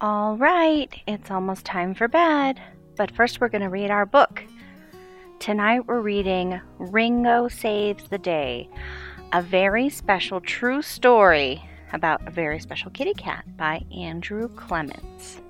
All 0.00 0.36
right, 0.36 0.94
it's 1.08 1.28
almost 1.28 1.64
time 1.64 1.92
for 1.92 2.06
bed. 2.06 2.60
But 2.96 3.10
first, 3.10 3.40
we're 3.40 3.48
going 3.48 3.62
to 3.62 3.68
read 3.68 3.90
our 3.90 4.06
book. 4.06 4.44
Tonight, 5.40 5.88
we're 5.88 6.00
reading 6.00 6.60
Ringo 6.78 7.48
Saves 7.48 8.04
the 8.04 8.18
Day, 8.18 8.68
a 9.32 9.42
very 9.42 9.88
special 9.88 10.40
true 10.40 10.82
story 10.82 11.68
about 11.92 12.24
a 12.28 12.30
very 12.30 12.60
special 12.60 12.92
kitty 12.92 13.12
cat 13.12 13.44
by 13.56 13.82
Andrew 13.92 14.46
Clements. 14.50 15.40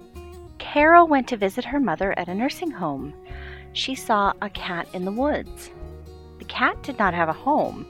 Carol 0.56 1.06
went 1.06 1.28
to 1.28 1.36
visit 1.36 1.66
her 1.66 1.78
mother 1.78 2.18
at 2.18 2.30
a 2.30 2.34
nursing 2.34 2.70
home. 2.70 3.12
She 3.74 3.94
saw 3.94 4.32
a 4.40 4.48
cat 4.48 4.88
in 4.94 5.04
the 5.04 5.12
woods. 5.12 5.70
The 6.38 6.46
cat 6.46 6.82
did 6.82 6.98
not 6.98 7.12
have 7.12 7.28
a 7.28 7.34
home, 7.34 7.86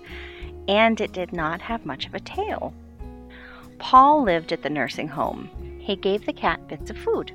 and 0.67 1.01
it 1.01 1.13
did 1.13 1.33
not 1.33 1.61
have 1.61 1.87
much 1.87 2.07
of 2.07 2.15
a 2.15 2.21
tail. 2.21 2.75
Paul 3.79 4.25
lived 4.25 4.51
at 4.53 4.65
the 4.65 4.71
nursing 4.71 5.07
home. 5.07 5.51
He 5.89 5.97
gave 5.97 6.27
the 6.27 6.35
cat 6.35 6.69
bits 6.69 6.91
of 6.91 6.99
food. 6.99 7.33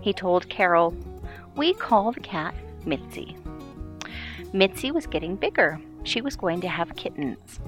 He 0.00 0.14
told 0.14 0.48
Carol, 0.48 0.96
We 1.56 1.74
call 1.74 2.10
the 2.10 2.20
cat 2.20 2.54
Mitzi. 2.86 3.36
Mitzi 4.54 4.90
was 4.90 5.06
getting 5.06 5.36
bigger. 5.36 5.78
She 6.02 6.22
was 6.22 6.36
going 6.36 6.62
to 6.62 6.68
have 6.68 6.96
kittens. 6.96 7.60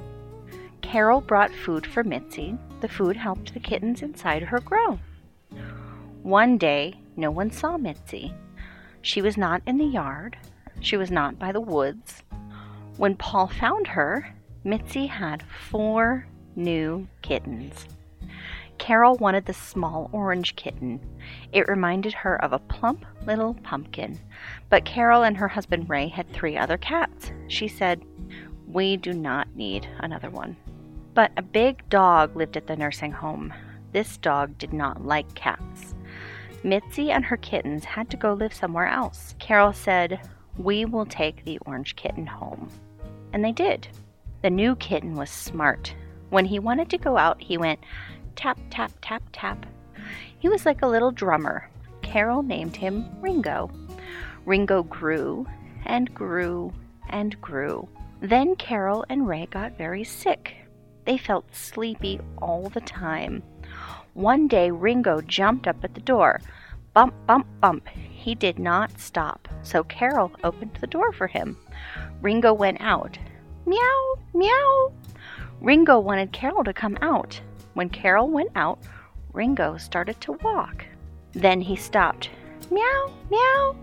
Carol 0.80 1.20
brought 1.20 1.52
food 1.52 1.86
for 1.86 2.02
Mitzi. 2.02 2.56
The 2.80 2.88
food 2.88 3.18
helped 3.18 3.52
the 3.52 3.60
kittens 3.60 4.00
inside 4.00 4.44
her 4.44 4.60
grow. 4.60 4.98
One 6.22 6.56
day, 6.56 6.94
no 7.16 7.30
one 7.30 7.50
saw 7.50 7.76
Mitzi. 7.76 8.32
She 9.02 9.20
was 9.20 9.36
not 9.36 9.60
in 9.66 9.76
the 9.76 9.84
yard. 9.84 10.38
She 10.80 10.96
was 10.96 11.10
not 11.10 11.38
by 11.38 11.52
the 11.52 11.60
woods. 11.60 12.22
When 12.96 13.14
Paul 13.14 13.48
found 13.48 13.86
her, 13.88 14.34
Mitzi 14.64 15.04
had 15.04 15.42
four 15.42 16.26
new 16.56 17.06
kittens. 17.20 17.86
Carol 18.78 19.16
wanted 19.16 19.46
the 19.46 19.54
small 19.54 20.08
orange 20.12 20.56
kitten. 20.56 21.00
It 21.52 21.68
reminded 21.68 22.12
her 22.14 22.42
of 22.42 22.52
a 22.52 22.58
plump 22.58 23.04
little 23.26 23.54
pumpkin. 23.54 24.18
But 24.70 24.84
Carol 24.84 25.24
and 25.24 25.36
her 25.36 25.48
husband 25.48 25.88
Ray 25.88 26.08
had 26.08 26.32
three 26.32 26.56
other 26.56 26.78
cats. 26.78 27.32
She 27.48 27.68
said, 27.68 28.04
We 28.66 28.96
do 28.96 29.12
not 29.12 29.54
need 29.54 29.88
another 30.00 30.30
one. 30.30 30.56
But 31.14 31.32
a 31.36 31.42
big 31.42 31.88
dog 31.90 32.36
lived 32.36 32.56
at 32.56 32.66
the 32.66 32.76
nursing 32.76 33.12
home. 33.12 33.52
This 33.92 34.16
dog 34.18 34.56
did 34.58 34.72
not 34.72 35.04
like 35.04 35.34
cats. 35.34 35.94
Mitzi 36.62 37.10
and 37.10 37.24
her 37.24 37.36
kittens 37.36 37.84
had 37.84 38.10
to 38.10 38.16
go 38.16 38.32
live 38.32 38.52
somewhere 38.52 38.86
else. 38.86 39.34
Carol 39.38 39.72
said, 39.72 40.20
We 40.56 40.84
will 40.84 41.06
take 41.06 41.44
the 41.44 41.58
orange 41.66 41.96
kitten 41.96 42.26
home. 42.26 42.70
And 43.32 43.44
they 43.44 43.52
did. 43.52 43.88
The 44.42 44.50
new 44.50 44.76
kitten 44.76 45.14
was 45.14 45.30
smart. 45.30 45.94
When 46.30 46.44
he 46.44 46.58
wanted 46.58 46.90
to 46.90 46.98
go 46.98 47.16
out, 47.16 47.40
he 47.40 47.56
went 47.56 47.80
tap, 48.38 48.56
tap, 48.70 48.92
tap, 49.02 49.22
tap. 49.32 49.66
He 50.38 50.48
was 50.48 50.64
like 50.64 50.82
a 50.82 50.86
little 50.86 51.10
drummer. 51.10 51.68
Carol 52.02 52.44
named 52.44 52.76
him 52.76 53.04
Ringo. 53.20 53.68
Ringo 54.46 54.84
grew 54.84 55.44
and 55.84 56.14
grew 56.14 56.72
and 57.08 57.38
grew. 57.40 57.88
Then 58.20 58.54
Carol 58.54 59.04
and 59.08 59.26
Ray 59.26 59.46
got 59.46 59.76
very 59.76 60.04
sick. 60.04 60.54
They 61.04 61.18
felt 61.18 61.52
sleepy 61.52 62.20
all 62.40 62.68
the 62.68 62.80
time. 62.80 63.42
One 64.14 64.46
day 64.46 64.70
Ringo 64.70 65.20
jumped 65.20 65.66
up 65.66 65.82
at 65.82 65.94
the 65.94 66.00
door. 66.00 66.40
Bump, 66.94 67.14
bump, 67.26 67.48
bump. 67.60 67.88
He 67.88 68.36
did 68.36 68.60
not 68.60 69.00
stop, 69.00 69.48
so 69.64 69.82
Carol 69.82 70.30
opened 70.44 70.78
the 70.80 70.86
door 70.86 71.10
for 71.10 71.26
him. 71.26 71.56
Ringo 72.22 72.52
went 72.52 72.80
out. 72.80 73.18
Meow, 73.66 74.14
meow. 74.32 74.92
Ringo 75.60 75.98
wanted 75.98 76.30
Carol 76.30 76.62
to 76.62 76.72
come 76.72 76.96
out. 77.02 77.40
When 77.78 77.90
Carol 77.90 78.26
went 78.26 78.50
out, 78.56 78.80
Ringo 79.32 79.76
started 79.76 80.20
to 80.22 80.32
walk. 80.42 80.84
Then 81.30 81.60
he 81.60 81.76
stopped. 81.76 82.28
Meow, 82.72 83.12
meow. 83.30 83.76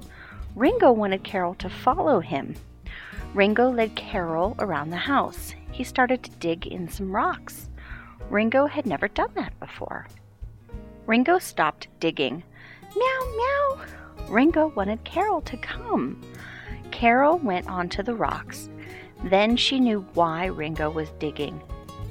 Ringo 0.54 0.92
wanted 0.92 1.24
Carol 1.24 1.56
to 1.56 1.70
follow 1.70 2.20
him. 2.20 2.56
Ringo 3.34 3.70
led 3.70 3.96
Carol 3.96 4.54
around 4.60 4.90
the 4.90 4.98
house. 4.98 5.54
He 5.72 5.86
started 5.86 6.24
to 6.24 6.32
dig 6.32 6.68
in 6.68 6.90
some 6.90 7.16
rocks. 7.16 7.70
Ringo 8.30 8.66
had 8.66 8.86
never 8.86 9.08
done 9.08 9.32
that 9.36 9.58
before. 9.62 10.08
Ringo 11.06 11.40
stopped 11.40 11.88
digging. 12.02 12.44
Meow, 12.98 13.34
meow. 13.38 13.86
Ringo 14.28 14.74
wanted 14.76 15.06
Carol 15.06 15.40
to 15.44 15.56
come. 15.56 16.22
Carol 16.92 17.38
went 17.38 17.70
onto 17.70 18.04
the 18.04 18.16
rocks. 18.16 18.68
Then 19.24 19.56
she 19.56 19.80
knew 19.80 20.06
why 20.16 20.48
Ringo 20.48 20.90
was 20.90 21.12
digging. 21.12 21.62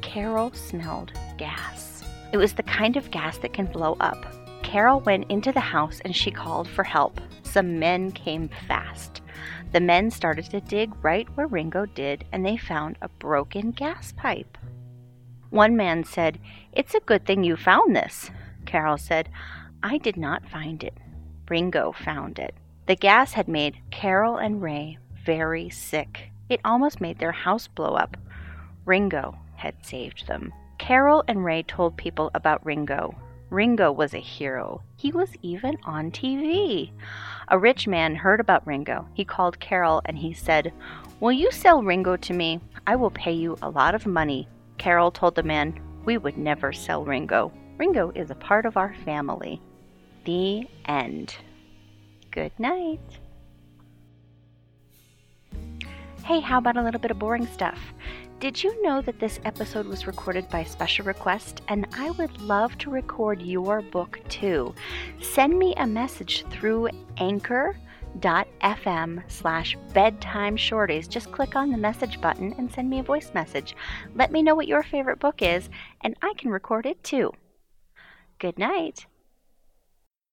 Carol 0.00 0.50
smelled 0.54 1.12
gas. 1.36 2.02
It 2.32 2.36
was 2.36 2.54
the 2.54 2.62
kind 2.62 2.96
of 2.96 3.10
gas 3.10 3.38
that 3.38 3.52
can 3.52 3.66
blow 3.66 3.96
up. 4.00 4.24
Carol 4.62 5.00
went 5.00 5.30
into 5.30 5.52
the 5.52 5.60
house 5.60 6.00
and 6.04 6.16
she 6.16 6.30
called 6.30 6.68
for 6.68 6.84
help. 6.84 7.20
Some 7.42 7.78
men 7.78 8.10
came 8.10 8.48
fast. 8.66 9.20
The 9.72 9.80
men 9.80 10.10
started 10.10 10.46
to 10.46 10.60
dig 10.60 10.92
right 11.04 11.28
where 11.36 11.46
Ringo 11.46 11.86
did, 11.86 12.24
and 12.32 12.44
they 12.44 12.56
found 12.56 12.96
a 13.02 13.08
broken 13.08 13.72
gas 13.72 14.12
pipe. 14.12 14.56
One 15.50 15.76
man 15.76 16.04
said, 16.04 16.38
It's 16.72 16.94
a 16.94 17.00
good 17.00 17.26
thing 17.26 17.44
you 17.44 17.56
found 17.56 17.94
this. 17.94 18.30
Carol 18.66 18.98
said, 18.98 19.28
I 19.82 19.98
did 19.98 20.16
not 20.16 20.48
find 20.48 20.82
it. 20.82 20.96
Ringo 21.48 21.92
found 21.92 22.38
it. 22.38 22.54
The 22.86 22.96
gas 22.96 23.32
had 23.32 23.48
made 23.48 23.78
Carol 23.90 24.36
and 24.36 24.62
Ray 24.62 24.98
very 25.24 25.70
sick. 25.70 26.30
It 26.48 26.60
almost 26.64 27.00
made 27.00 27.18
their 27.18 27.32
house 27.32 27.68
blow 27.68 27.94
up. 27.94 28.16
Ringo 28.84 29.36
had 29.56 29.74
saved 29.84 30.26
them. 30.26 30.52
Carol 30.86 31.24
and 31.26 31.42
Ray 31.42 31.62
told 31.62 31.96
people 31.96 32.30
about 32.34 32.66
Ringo. 32.66 33.14
Ringo 33.48 33.90
was 33.90 34.12
a 34.12 34.18
hero. 34.18 34.82
He 34.98 35.12
was 35.12 35.30
even 35.40 35.78
on 35.84 36.10
TV. 36.10 36.90
A 37.48 37.58
rich 37.58 37.86
man 37.86 38.14
heard 38.14 38.38
about 38.38 38.66
Ringo. 38.66 39.08
He 39.14 39.24
called 39.24 39.58
Carol 39.60 40.02
and 40.04 40.18
he 40.18 40.34
said, 40.34 40.74
Will 41.20 41.32
you 41.32 41.50
sell 41.50 41.82
Ringo 41.82 42.16
to 42.18 42.34
me? 42.34 42.60
I 42.86 42.96
will 42.96 43.10
pay 43.10 43.32
you 43.32 43.56
a 43.62 43.70
lot 43.70 43.94
of 43.94 44.04
money. 44.04 44.46
Carol 44.76 45.10
told 45.10 45.36
the 45.36 45.42
man, 45.42 45.80
We 46.04 46.18
would 46.18 46.36
never 46.36 46.70
sell 46.70 47.02
Ringo. 47.02 47.50
Ringo 47.78 48.12
is 48.14 48.30
a 48.30 48.34
part 48.34 48.66
of 48.66 48.76
our 48.76 48.94
family. 49.06 49.62
The 50.26 50.68
end. 50.84 51.34
Good 52.30 52.52
night. 52.58 53.00
Hey, 56.24 56.40
how 56.40 56.58
about 56.58 56.76
a 56.76 56.82
little 56.82 57.00
bit 57.00 57.10
of 57.10 57.18
boring 57.18 57.46
stuff? 57.46 57.78
Did 58.44 58.62
you 58.62 58.82
know 58.82 59.00
that 59.00 59.18
this 59.18 59.40
episode 59.46 59.86
was 59.86 60.06
recorded 60.06 60.50
by 60.50 60.64
special 60.64 61.06
request? 61.06 61.62
And 61.68 61.86
I 61.96 62.10
would 62.10 62.42
love 62.42 62.76
to 62.76 62.90
record 62.90 63.40
your 63.40 63.80
book 63.80 64.20
too. 64.28 64.74
Send 65.22 65.58
me 65.58 65.72
a 65.78 65.86
message 65.86 66.44
through 66.50 66.90
anchor.fm 67.16 69.22
slash 69.28 69.78
bedtime 69.94 70.58
shorties. 70.58 71.08
Just 71.08 71.32
click 71.32 71.56
on 71.56 71.70
the 71.70 71.78
message 71.78 72.20
button 72.20 72.54
and 72.58 72.70
send 72.70 72.90
me 72.90 72.98
a 72.98 73.02
voice 73.02 73.30
message. 73.32 73.74
Let 74.14 74.30
me 74.30 74.42
know 74.42 74.54
what 74.54 74.68
your 74.68 74.82
favorite 74.82 75.20
book 75.20 75.40
is, 75.40 75.70
and 76.02 76.14
I 76.20 76.34
can 76.36 76.50
record 76.50 76.84
it 76.84 77.02
too. 77.02 77.32
Good 78.38 78.58
night. 78.58 79.06